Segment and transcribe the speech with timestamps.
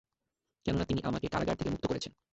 [0.65, 2.11] কেননা, তিনি আমাকে কারাগার থেকে মুক্ত করেছেন।